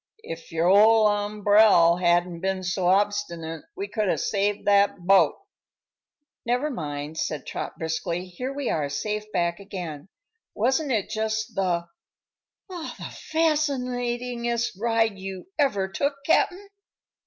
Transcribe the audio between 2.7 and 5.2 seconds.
obstinate we could have saved that